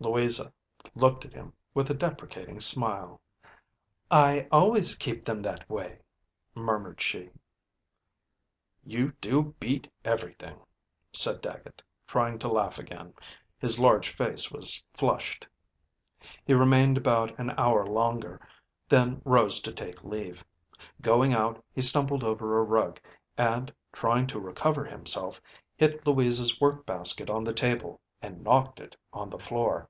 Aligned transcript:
Louisa 0.00 0.52
looked 0.94 1.24
at 1.24 1.32
him 1.34 1.52
with 1.74 1.90
a 1.90 1.94
deprecating 1.94 2.60
smile." 2.60 3.20
I 4.28 4.46
always 4.52 4.94
keep 4.94 5.24
them 5.24 5.42
that 5.42 5.68
way," 5.68 5.98
murmured 6.54 7.02
she. 7.02 7.30
"You 8.84 9.12
do 9.20 9.56
beat 9.58 9.90
everything," 10.04 10.60
said 11.10 11.40
Dagget, 11.42 11.82
trying 12.06 12.38
to 12.38 12.46
laugh 12.48 12.78
again. 12.78 13.12
His 13.58 13.80
large 13.80 14.14
face 14.14 14.52
was 14.52 14.84
flushed. 14.94 15.48
He 16.46 16.54
remained 16.54 16.96
about 16.96 17.36
an 17.36 17.50
hour 17.58 17.84
longer, 17.84 18.40
then 18.88 19.20
rose 19.24 19.58
to 19.62 19.72
take 19.72 20.04
leave. 20.04 20.44
Going 21.02 21.34
out, 21.34 21.64
he 21.72 21.82
stumbled 21.82 22.22
over 22.22 22.56
a 22.56 22.62
rug, 22.62 23.00
and 23.36 23.74
trying 23.92 24.28
to 24.28 24.38
recover 24.38 24.84
himself, 24.84 25.40
hit 25.74 26.06
Louisa's 26.06 26.60
work 26.60 26.86
basket 26.86 27.28
on 27.28 27.42
the 27.42 27.52
table, 27.52 28.00
and 28.22 28.42
knocked 28.42 28.78
it 28.80 28.96
on 29.12 29.28
the 29.30 29.38
floor. 29.40 29.86